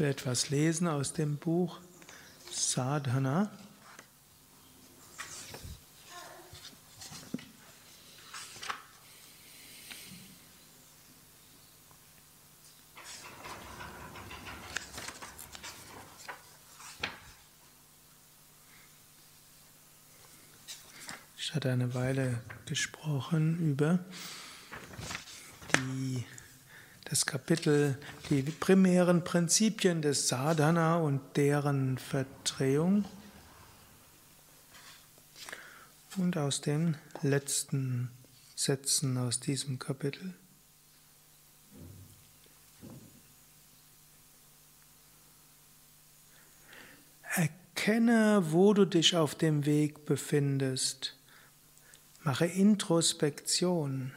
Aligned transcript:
will 0.00 0.08
etwas 0.08 0.48
lesen 0.48 0.88
aus 0.88 1.12
dem 1.12 1.36
Buch 1.36 1.78
Sadhana. 2.50 3.50
Ich 21.36 21.54
hatte 21.54 21.70
eine 21.70 21.92
Weile 21.94 22.40
gesprochen 22.64 23.58
über 23.58 23.98
die 25.74 26.24
das 27.10 27.26
Kapitel 27.26 27.98
die 28.30 28.42
primären 28.42 29.24
Prinzipien 29.24 30.00
des 30.00 30.28
Sadhana 30.28 30.98
und 30.98 31.20
deren 31.36 31.98
Verdrehung. 31.98 33.04
Und 36.16 36.36
aus 36.36 36.60
den 36.60 36.96
letzten 37.22 38.10
Sätzen 38.54 39.18
aus 39.18 39.40
diesem 39.40 39.80
Kapitel. 39.80 40.34
Erkenne, 47.34 48.52
wo 48.52 48.72
du 48.72 48.84
dich 48.84 49.16
auf 49.16 49.34
dem 49.34 49.66
Weg 49.66 50.04
befindest. 50.06 51.16
Mache 52.22 52.46
Introspektion. 52.46 54.12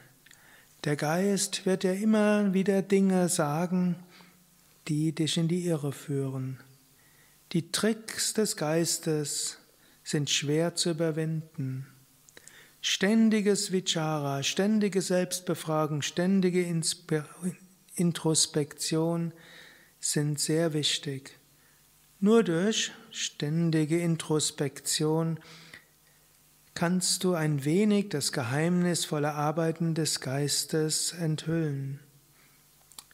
Der 0.83 0.97
Geist 0.97 1.65
wird 1.65 1.83
dir 1.83 1.93
immer 1.93 2.53
wieder 2.53 2.81
Dinge 2.81 3.29
sagen, 3.29 3.95
die 4.89 5.15
dich 5.15 5.37
in 5.37 5.47
die 5.47 5.65
Irre 5.65 5.93
führen. 5.93 6.59
Die 7.53 7.71
Tricks 7.71 8.33
des 8.33 8.57
Geistes 8.57 9.59
sind 10.03 10.29
schwer 10.29 10.75
zu 10.75 10.91
überwinden. 10.91 11.87
Ständiges 12.81 13.71
Vichara, 13.71 14.43
ständige 14.43 15.01
Selbstbefragung, 15.01 16.01
ständige 16.01 16.65
Introspektion 17.95 19.31
sind 20.01 20.37
sehr 20.37 20.73
wichtig. 20.73 21.39
Nur 22.19 22.43
durch 22.43 22.91
ständige 23.09 24.01
Introspektion 24.01 25.39
kannst 26.83 27.23
du 27.23 27.33
ein 27.33 27.63
wenig 27.63 28.09
das 28.09 28.33
geheimnisvolle 28.33 29.31
Arbeiten 29.31 29.95
des 29.95 30.19
Geistes 30.19 31.13
enthüllen. 31.13 32.01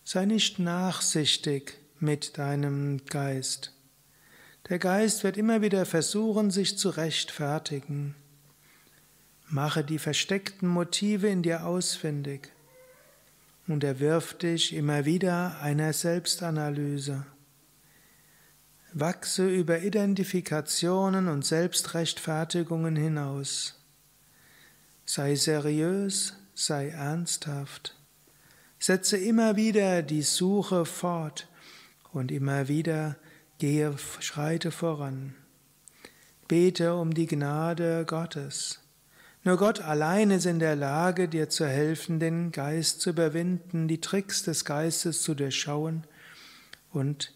Sei 0.03 0.25
nicht 0.25 0.57
nachsichtig 0.57 1.77
mit 1.99 2.39
deinem 2.39 3.05
Geist. 3.05 3.75
Der 4.69 4.79
Geist 4.79 5.23
wird 5.23 5.37
immer 5.37 5.61
wieder 5.61 5.85
versuchen, 5.85 6.49
sich 6.49 6.79
zu 6.79 6.89
rechtfertigen. 6.89 8.15
Mache 9.47 9.83
die 9.83 9.99
versteckten 9.99 10.67
Motive 10.67 11.27
in 11.27 11.43
dir 11.43 11.67
ausfindig 11.67 12.49
und 13.67 13.83
er 13.83 13.99
wirft 13.99 14.41
dich 14.41 14.73
immer 14.73 15.05
wieder 15.05 15.61
einer 15.61 15.93
Selbstanalyse. 15.93 17.23
Wachse 18.93 19.47
über 19.47 19.81
Identifikationen 19.81 21.27
und 21.27 21.45
Selbstrechtfertigungen 21.45 22.95
hinaus. 22.95 23.79
Sei 25.05 25.35
seriös, 25.35 26.33
sei 26.55 26.89
ernsthaft. 26.89 27.95
Setze 28.79 29.17
immer 29.17 29.55
wieder 29.55 30.01
die 30.01 30.23
Suche 30.23 30.85
fort 30.85 31.47
und 32.13 32.31
immer 32.31 32.67
wieder 32.67 33.17
gehe, 33.59 33.95
schreite 34.19 34.71
voran. 34.71 35.35
Bete 36.47 36.95
um 36.95 37.13
die 37.13 37.27
Gnade 37.27 38.05
Gottes. 38.05 38.79
Nur 39.43 39.57
Gott 39.57 39.81
allein 39.81 40.31
ist 40.31 40.45
in 40.45 40.59
der 40.59 40.75
Lage, 40.75 41.27
dir 41.27 41.49
zu 41.49 41.67
helfen, 41.67 42.19
den 42.19 42.51
Geist 42.51 43.01
zu 43.01 43.11
überwinden, 43.11 43.87
die 43.87 44.01
Tricks 44.01 44.43
des 44.43 44.65
Geistes 44.65 45.21
zu 45.21 45.35
durchschauen 45.35 46.05
und 46.91 47.33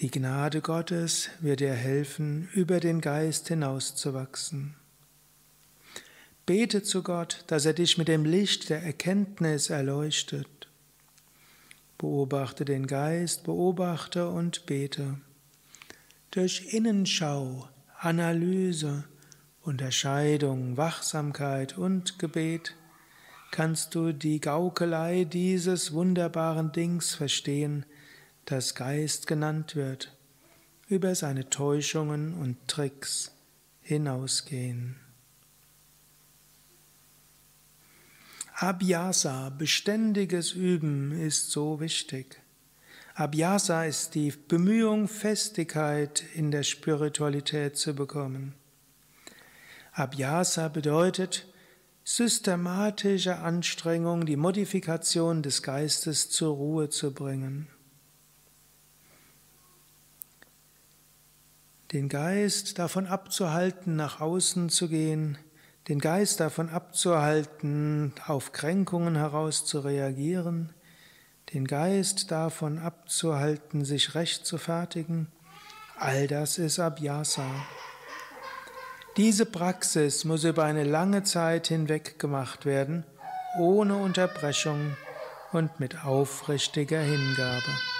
die 0.00 0.10
Gnade 0.10 0.60
Gottes 0.60 1.30
wird 1.40 1.60
dir 1.60 1.72
helfen, 1.72 2.48
über 2.52 2.80
den 2.80 3.00
Geist 3.00 3.48
hinauszuwachsen. 3.48 4.74
Bete 6.44 6.82
zu 6.82 7.02
Gott, 7.02 7.44
dass 7.46 7.64
er 7.64 7.72
dich 7.72 7.96
mit 7.96 8.06
dem 8.06 8.24
Licht 8.26 8.68
der 8.68 8.82
Erkenntnis 8.82 9.70
erleuchtet. 9.70 10.68
Beobachte 11.96 12.66
den 12.66 12.86
Geist, 12.86 13.44
beobachte 13.44 14.28
und 14.28 14.66
bete. 14.66 15.18
Durch 16.30 16.74
Innenschau, 16.74 17.66
Analyse, 17.98 19.04
Unterscheidung, 19.62 20.76
Wachsamkeit 20.76 21.78
und 21.78 22.18
Gebet 22.18 22.76
kannst 23.50 23.94
du 23.94 24.12
die 24.12 24.40
Gaukelei 24.40 25.24
dieses 25.24 25.94
wunderbaren 25.94 26.70
Dings 26.72 27.14
verstehen, 27.14 27.86
das 28.46 28.74
Geist 28.74 29.26
genannt 29.26 29.76
wird, 29.76 30.16
über 30.88 31.14
seine 31.14 31.50
Täuschungen 31.50 32.34
und 32.34 32.56
Tricks 32.68 33.32
hinausgehen. 33.82 34.96
Abhyasa, 38.54 39.50
beständiges 39.50 40.52
Üben, 40.52 41.12
ist 41.12 41.50
so 41.50 41.80
wichtig. 41.80 42.40
Abhyasa 43.14 43.84
ist 43.84 44.14
die 44.14 44.30
Bemühung, 44.30 45.08
Festigkeit 45.08 46.24
in 46.34 46.50
der 46.50 46.62
Spiritualität 46.62 47.76
zu 47.76 47.94
bekommen. 47.94 48.54
Abhyasa 49.92 50.68
bedeutet 50.68 51.46
systematische 52.04 53.38
Anstrengung, 53.38 54.24
die 54.24 54.36
Modifikation 54.36 55.42
des 55.42 55.62
Geistes 55.62 56.30
zur 56.30 56.54
Ruhe 56.54 56.88
zu 56.88 57.12
bringen. 57.12 57.68
Den 61.92 62.08
Geist 62.08 62.78
davon 62.78 63.06
abzuhalten, 63.06 63.96
nach 63.96 64.20
außen 64.20 64.68
zu 64.68 64.88
gehen, 64.88 65.38
den 65.88 66.00
Geist 66.00 66.40
davon 66.40 66.68
abzuhalten, 66.68 68.12
auf 68.26 68.52
Kränkungen 68.52 69.14
heraus 69.14 69.64
zu 69.64 69.80
reagieren, 69.80 70.72
den 71.54 71.66
Geist 71.66 72.30
davon 72.32 72.78
abzuhalten, 72.78 73.84
sich 73.84 74.14
recht 74.16 74.46
zu 74.46 74.58
fertigen, 74.58 75.28
all 75.96 76.26
das 76.26 76.58
ist 76.58 76.80
Abhyasa. 76.80 77.46
Diese 79.16 79.46
Praxis 79.46 80.24
muss 80.24 80.44
über 80.44 80.64
eine 80.64 80.84
lange 80.84 81.22
Zeit 81.22 81.68
hinweg 81.68 82.18
gemacht 82.18 82.66
werden, 82.66 83.04
ohne 83.58 83.96
Unterbrechung 83.96 84.96
und 85.52 85.80
mit 85.80 86.04
aufrichtiger 86.04 87.00
Hingabe. 87.00 87.95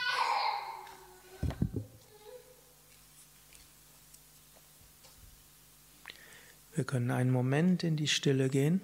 Wir 6.76 6.84
können 6.84 7.10
einen 7.10 7.30
Moment 7.30 7.84
in 7.84 7.96
die 7.96 8.06
Stille 8.06 8.50
gehen. 8.50 8.82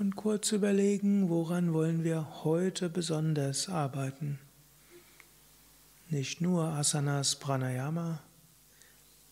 Und 0.00 0.16
kurz 0.16 0.50
überlegen, 0.50 1.28
woran 1.28 1.72
wollen 1.72 2.02
wir 2.02 2.42
heute 2.42 2.88
besonders 2.88 3.68
arbeiten. 3.68 4.40
Nicht 6.08 6.40
nur 6.40 6.70
Asanas 6.70 7.36
Pranayama, 7.36 8.20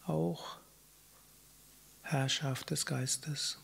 auch 0.05 0.59
Herrschaft 2.03 2.71
des 2.71 2.87
Geistes. 2.87 3.59